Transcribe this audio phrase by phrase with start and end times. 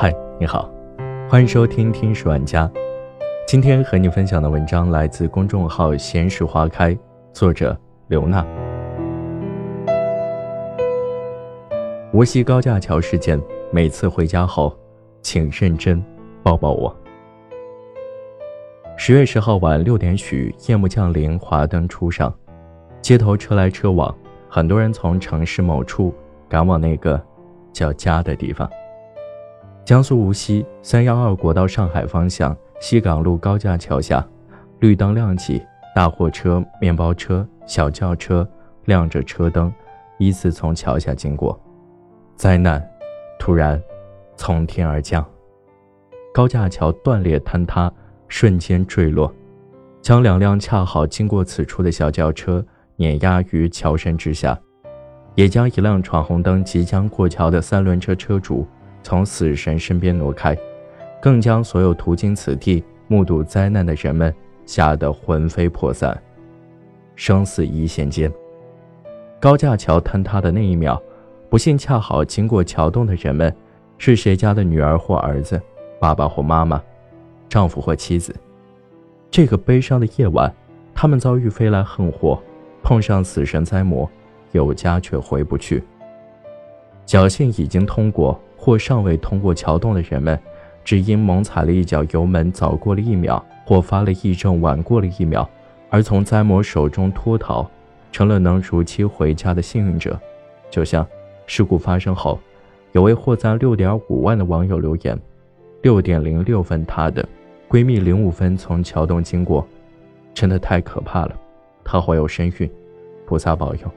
[0.00, 0.70] 嗨，你好，
[1.28, 2.70] 欢迎收听听史玩家。
[3.48, 6.96] 今天和你分享的文章来自公众号“闲时花开”，
[7.34, 7.76] 作者
[8.06, 8.46] 刘娜。
[12.12, 13.42] 无锡高架桥事件，
[13.72, 14.72] 每次回家后，
[15.20, 16.00] 请认真
[16.44, 16.96] 抱抱我。
[18.96, 22.32] 十月十号晚六点许，夜幕降临，华灯初上，
[23.02, 24.16] 街头车来车往，
[24.48, 26.14] 很多人从城市某处
[26.48, 27.20] 赶往那个
[27.72, 28.70] 叫家的地方。
[29.88, 34.22] 江苏无锡三幺二国道上海方向西港路高架桥下，
[34.80, 35.62] 绿灯亮起，
[35.94, 38.46] 大货车、面包车、小轿车
[38.84, 39.72] 亮着车灯，
[40.18, 41.58] 依次从桥下经过。
[42.36, 42.86] 灾难
[43.38, 43.82] 突然
[44.36, 45.26] 从天而降，
[46.34, 47.90] 高架桥断裂坍塌，
[48.28, 49.34] 瞬间坠落，
[50.02, 52.62] 将两辆恰好经过此处的小轿车
[52.96, 54.60] 碾压于桥身之下，
[55.34, 58.68] 也将一辆闯红灯即将过桥的三轮车车主。
[59.02, 60.56] 从死神身边挪开，
[61.20, 64.34] 更将所有途经此地、目睹灾难的人们
[64.66, 66.16] 吓得魂飞魄散。
[67.16, 68.32] 生死一线间，
[69.40, 71.00] 高架桥坍塌的那一秒，
[71.48, 73.54] 不幸恰好经过桥洞的人们，
[73.96, 75.60] 是谁家的女儿或儿子，
[75.98, 76.80] 爸爸或妈妈，
[77.48, 78.34] 丈夫或妻子。
[79.30, 80.54] 这个悲伤的夜晚，
[80.94, 82.40] 他们遭遇飞来横祸，
[82.82, 84.08] 碰上死神灾魔，
[84.52, 85.82] 有家却回不去。
[87.06, 88.38] 侥幸已经通过。
[88.58, 90.38] 或尚未通过桥洞的人们，
[90.84, 95.48] 只因猛踩了一脚油门早过了一秒，或发了癔症晚过了一秒，
[95.88, 97.64] 而从灾魔手中脱逃，
[98.10, 100.18] 成了能如期回家的幸运者。
[100.68, 101.06] 就像
[101.46, 102.38] 事故发生后，
[102.92, 105.18] 有位获赞六点五万的网友留言
[105.80, 107.26] ：“六点零六分塌的，
[107.68, 109.66] 闺蜜零五分从桥洞经过，
[110.34, 111.34] 真的太可怕了。
[111.84, 112.70] 她怀有身孕，
[113.24, 113.90] 菩萨保佑。”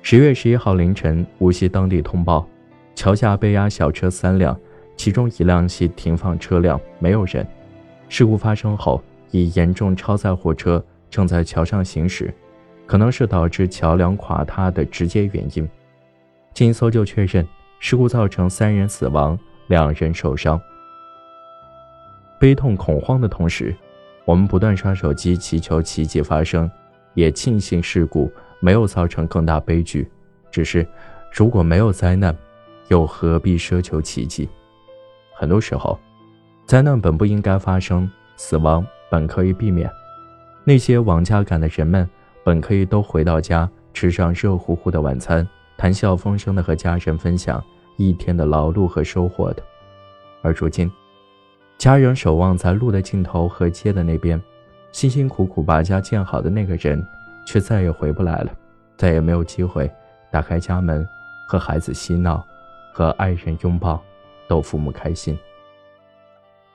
[0.00, 2.46] 十月十一号凌晨，无锡当地通报。
[2.94, 4.58] 桥下被压小车三辆，
[4.96, 7.46] 其中一辆系停放车辆，没有人。
[8.08, 12.32] 事故发生后，以严重超载货车正在桥上行驶，
[12.86, 15.68] 可能是导致桥梁垮塌的直接原因。
[16.52, 17.46] 经搜救确认，
[17.80, 20.60] 事故造成三人死亡，两人受伤。
[22.38, 23.74] 悲痛恐慌的同时，
[24.24, 26.70] 我们不断刷手机祈求奇迹发生，
[27.14, 30.08] 也庆幸事故没有造成更大悲剧。
[30.50, 30.86] 只是，
[31.32, 32.36] 如果没有灾难，
[32.88, 34.48] 又何必奢求奇迹？
[35.34, 35.98] 很多时候，
[36.66, 39.90] 灾难本不应该发生，死亡本可以避免。
[40.64, 42.08] 那些往家赶的人们，
[42.44, 45.46] 本可以都回到家，吃上热乎乎的晚餐，
[45.76, 47.62] 谈笑风生的和家人分享
[47.96, 49.62] 一天的劳碌和收获的。
[50.42, 50.90] 而如今，
[51.76, 54.40] 家人守望在路的尽头和街的那边，
[54.92, 57.04] 辛辛苦苦把家建好的那个人，
[57.46, 58.52] 却再也回不来了，
[58.96, 59.90] 再也没有机会
[60.30, 61.06] 打开家门
[61.48, 62.44] 和孩子嬉闹。
[62.94, 64.00] 和爱人拥抱，
[64.46, 65.36] 逗父母开心。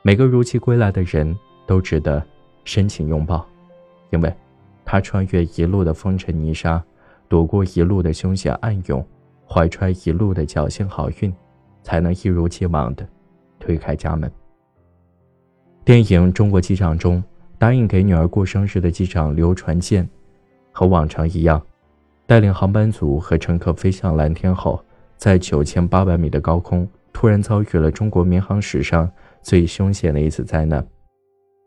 [0.01, 1.33] 每个如期归来的人
[1.65, 2.21] 都值得
[2.65, 3.47] 深情拥抱，
[4.09, 4.35] 因为，
[4.83, 6.83] 他穿越一路的风尘泥沙，
[7.29, 9.05] 躲过一路的凶险暗涌，
[9.47, 11.33] 怀揣一路的侥幸好运，
[11.83, 13.07] 才能一如既往的
[13.57, 14.29] 推开家门。
[15.85, 17.23] 电影《中国机长》中，
[17.57, 20.05] 答应给女儿过生日的机长刘传健，
[20.73, 21.65] 和往常一样，
[22.25, 24.83] 带领航班组和乘客飞向蓝天后。
[25.19, 30.83] 在九千八百米的高空，突然遭遇了中国民航史上最凶险的一次灾难。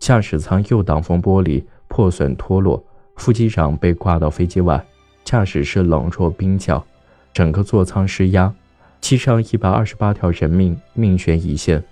[0.00, 2.82] 驾驶舱右挡风玻璃破损脱落，
[3.16, 4.82] 副机长被挂到飞机外，
[5.22, 6.82] 驾驶室冷若冰窖，
[7.34, 8.50] 整个座舱失压，
[9.02, 11.84] 机上一百二十八条人命命悬一线。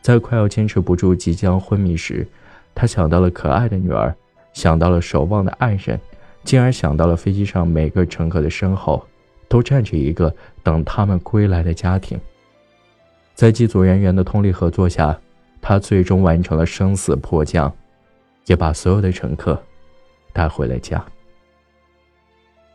[0.00, 2.26] 在快要坚持不住、即将昏迷时，
[2.74, 4.14] 他想到了可爱的女儿，
[4.54, 6.00] 想到了守望的爱人，
[6.44, 9.06] 进而想到了飞机上每个乘客的身后。
[9.54, 10.34] 都站着一个
[10.64, 12.20] 等他们归来的家庭。
[13.36, 15.16] 在机组人员的通力合作下，
[15.60, 17.72] 他最终完成了生死迫降，
[18.46, 19.62] 也把所有的乘客
[20.32, 21.00] 带回了家。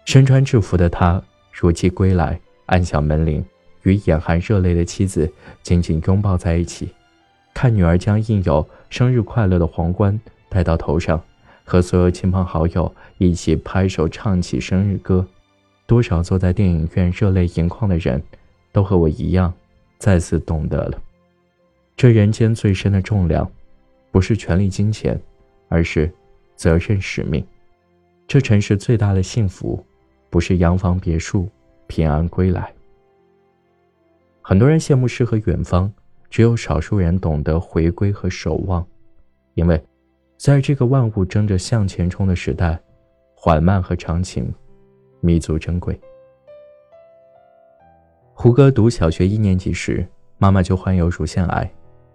[0.05, 3.43] 身穿制服的他如期归来，按响门铃，
[3.83, 5.29] 与眼含热泪的妻子
[5.61, 6.87] 紧紧拥抱在一起，
[7.53, 10.17] 看女儿将印有“生日快乐”的皇冠
[10.47, 11.21] 戴到头上，
[11.65, 15.27] 和所有亲朋好友一起拍手唱起生日歌。
[15.89, 18.21] 多少坐在电影院热泪盈眶的人，
[18.71, 19.51] 都和我一样，
[19.97, 21.01] 再次懂得了，
[21.97, 23.51] 这人间最深的重量，
[24.11, 25.19] 不是权力金钱，
[25.67, 26.07] 而是
[26.55, 27.41] 责任使命；
[28.27, 29.83] 这城市最大的幸福，
[30.29, 31.49] 不是洋房别墅、
[31.87, 32.71] 平安归来。
[34.43, 35.91] 很多人羡慕诗和远方，
[36.29, 38.85] 只有少数人懂得回归和守望，
[39.55, 39.83] 因为，
[40.37, 42.79] 在这个万物争着向前冲的时代，
[43.33, 44.53] 缓慢和长情。
[45.21, 45.99] 弥足珍贵。
[48.33, 50.07] 胡歌读小学一年级时，
[50.37, 51.69] 妈妈就患有乳腺癌。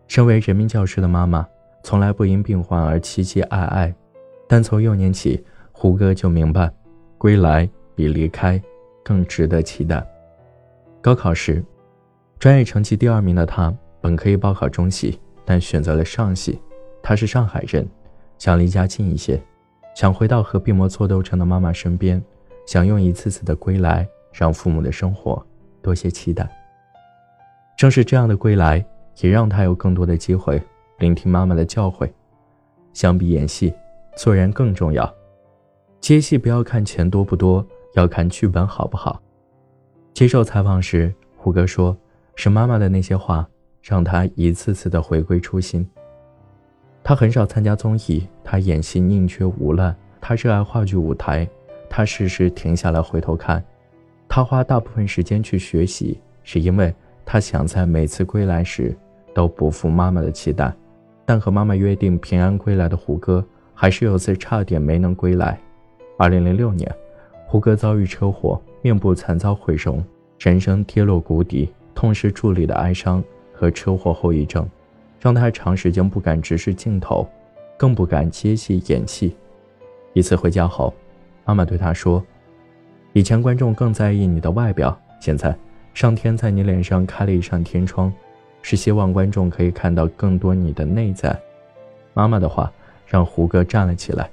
[0.07, 1.47] 身为人民教师的妈妈，
[1.83, 3.95] 从来不因病患而期期爱爱，
[4.49, 6.73] 但从幼年起，胡歌就明白，
[7.19, 8.63] 归来比离开
[9.03, 10.07] 更值得期待。
[11.01, 11.65] 高考时，
[12.39, 16.59] 专业成绩第二名的他，本可以报考中戏，但选择了上戏。
[17.03, 17.87] 他是上海人，
[18.39, 19.43] 想离家近一些，
[19.95, 22.23] 想回到和病魔做斗争的妈妈身边，
[22.67, 25.45] 想用一次次的归来，让父母的生活
[25.83, 26.49] 多些期待。
[27.77, 28.85] 正是这样的归来，
[29.21, 30.63] 也让他有更多的机会
[30.99, 32.09] 聆听妈妈的教诲。
[32.93, 33.75] 相比演戏，
[34.17, 35.13] 做人更重要。
[36.01, 39.21] 接戏不要看钱多不多，要看剧本好不好。
[40.13, 41.97] 接受采访时，胡歌说
[42.37, 43.49] ：“是妈妈的那些话，
[43.83, 45.85] 让他一次次的回归初心。
[47.03, 51.49] 他很少参加综艺，他演戏宁缺毋滥，他热爱话剧舞台，
[51.97, 53.63] 他时时停下来回头看，
[54.29, 56.93] 他花大部分时间去学习，是因为
[57.25, 58.93] 他想在每次归来时
[59.33, 60.75] 都不负妈妈的期待。
[61.25, 65.57] 但和妈妈约定平安归来的胡歌，还是有次差点没能归来。
[66.19, 66.93] 二零零六年，
[67.47, 70.05] 胡歌遭遇车祸。”面部惨遭毁容，
[70.41, 74.69] 人生跌落谷底，痛失助理的哀伤和车祸后遗症，
[75.21, 77.25] 让他长时间不敢直视镜头，
[77.79, 79.37] 更不敢接戏演戏。
[80.13, 80.93] 一次回家后，
[81.45, 82.25] 妈妈对他说
[83.13, 85.57] ：“以前观众更在意你的外表，现在
[85.93, 88.13] 上天在你脸上开了一扇天窗，
[88.63, 91.39] 是希望观众可以看到更多你的内在。”
[92.15, 92.73] 妈妈的话
[93.07, 94.31] 让胡歌站了起来，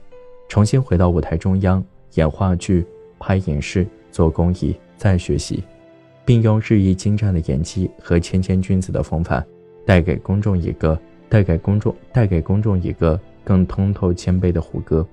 [0.47, 2.85] 重新回到舞台中央演话剧、
[3.19, 3.87] 拍影视。
[4.11, 5.63] 做公益，再学习，
[6.25, 9.41] 并用日益精湛的演技和谦谦君子的风范，
[9.85, 10.99] 带给公众一个
[11.29, 15.07] 带给公众带给公众一个更通透谦卑的胡歌。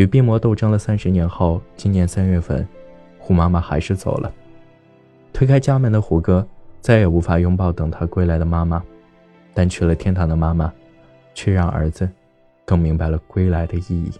[0.00, 2.66] 与病魔斗争了三十年后，今年三月份，
[3.18, 4.32] 胡妈妈还是走了。
[5.30, 6.46] 推开家门的胡歌
[6.80, 8.82] 再也无法拥抱等他归来的妈妈，
[9.52, 10.72] 但去了天堂的妈妈，
[11.34, 12.08] 却让儿子
[12.64, 14.10] 更明白了归来的意义。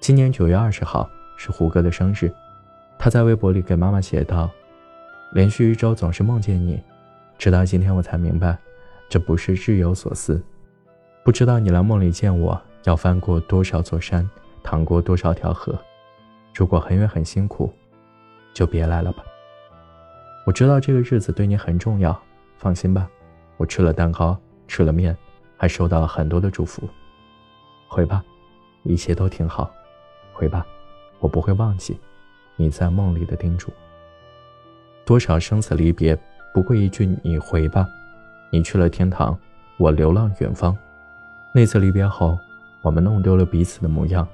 [0.00, 1.06] 今年九月二十号。
[1.36, 2.30] 是胡歌的生日，
[2.98, 4.50] 他在微博里给妈妈写道
[5.32, 6.78] ：“连续一周总是梦见你，
[7.38, 8.58] 直到今天我才明白，
[9.08, 10.42] 这不是日有所思。
[11.24, 14.28] 不知道你来梦里见我要翻过多少座山，
[14.62, 15.78] 淌过多少条河。
[16.54, 17.72] 如果很远很辛苦，
[18.52, 19.22] 就别来了吧。
[20.46, 22.18] 我知道这个日子对你很重要，
[22.56, 23.08] 放心吧，
[23.56, 24.36] 我吃了蛋糕，
[24.66, 25.16] 吃了面，
[25.56, 26.88] 还收到了很多的祝福。
[27.88, 28.24] 回吧，
[28.82, 29.70] 一切都挺好。
[30.32, 30.66] 回吧。”
[31.20, 32.00] 我不会忘记
[32.56, 33.70] 你在梦里的叮嘱。
[35.04, 36.18] 多少生死离别，
[36.54, 37.86] 不过一句“你回吧”。
[38.50, 39.38] 你去了天堂，
[39.76, 40.74] 我流浪远方。
[41.54, 42.38] 那次离别后，
[42.82, 44.26] 我们弄丢了彼此的模样。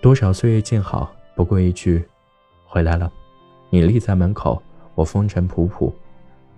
[0.00, 2.04] 多少岁月静好，不过一句
[2.66, 3.12] “回来了”。
[3.70, 4.62] 你立在门口，
[4.94, 5.92] 我风尘仆仆。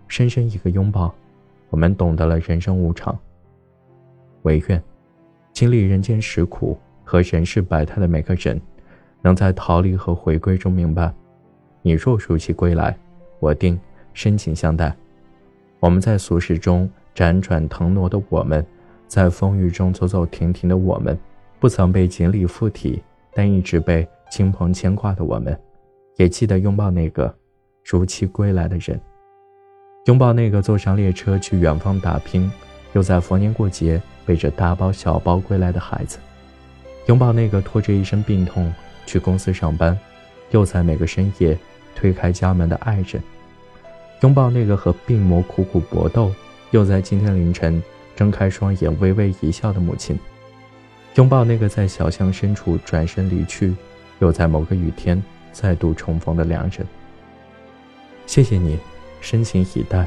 [0.09, 1.15] 深深一个拥抱，
[1.71, 3.19] 我们懂得了人生无常。
[4.43, 4.83] 唯愿
[5.53, 8.61] 经历人间实苦和人世百态的每个人。
[9.23, 11.13] 能在逃离和回归中明白，
[11.83, 12.97] 你若如期归来，
[13.41, 13.77] 我定
[14.15, 14.95] 深情相待。
[15.81, 18.65] 我们在俗世中辗转腾挪的我们，
[19.07, 21.19] 在风雨中走走停停的我们，
[21.59, 25.59] 不曾被锦鲤附体，但一直被亲朋牵挂的我们，
[26.17, 27.35] 也记得拥抱那个
[27.85, 29.01] 如期归来的人，
[30.07, 32.51] 拥抱那个坐上列车去远方打拼，
[32.93, 36.19] 又在逢年过节背着大包小包归来的孩子，
[37.07, 38.73] 拥抱那个拖着一身病痛。
[39.09, 39.97] 去公司上班，
[40.51, 41.57] 又在每个深夜
[41.95, 43.23] 推开家门的爱人，
[44.23, 46.33] 拥抱那个和病魔苦苦搏斗，
[46.73, 47.81] 又在今天凌晨
[48.17, 50.19] 睁开双眼微微一笑的母亲，
[51.15, 53.77] 拥抱那个在小巷深处转身离去，
[54.21, 56.87] 又在某个雨天再度重逢的良人。
[58.27, 58.79] 谢谢你，
[59.21, 60.05] 深情以待；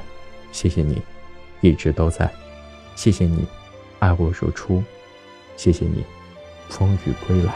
[0.51, 1.01] 谢谢你，
[1.61, 2.27] 一直都在；
[2.95, 3.45] 谢谢你，
[3.99, 4.83] 爱我如初；
[5.55, 6.03] 谢谢你，
[6.67, 7.53] 风雨归来。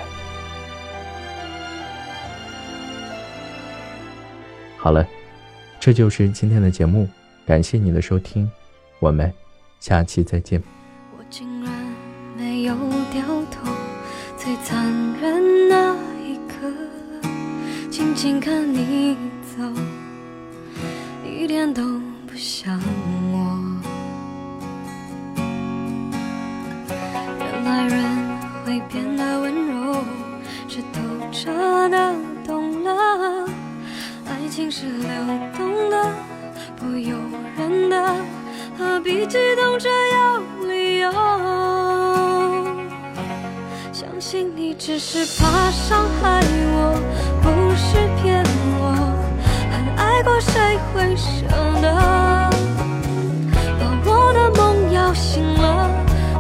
[4.78, 5.08] 好了，
[5.80, 7.10] 这就是今天的节目，
[7.46, 8.50] 感谢你的收听，
[9.00, 9.34] 我们
[9.84, 10.64] 下期再见。
[11.12, 11.70] 我竟然
[12.38, 12.74] 没有
[13.12, 13.22] 掉
[13.52, 13.70] 头，
[14.38, 14.82] 最残
[15.20, 16.72] 忍那一刻，
[17.92, 19.62] 静静看你走，
[44.26, 46.40] 信你只是怕伤害
[46.72, 46.96] 我，
[47.42, 48.42] 不是骗
[48.80, 48.82] 我。
[49.70, 51.46] 很爱过，谁会舍
[51.82, 51.92] 得？
[53.78, 55.90] 把我的梦摇醒了，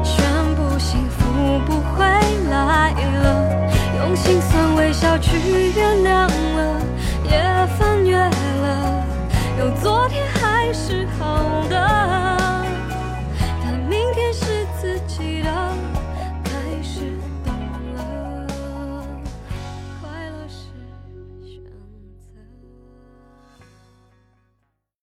[0.02, 0.16] 全
[0.56, 2.06] 部幸福不回
[2.50, 3.68] 来了。
[3.98, 5.38] 用心酸微笑去
[5.76, 6.33] 原谅。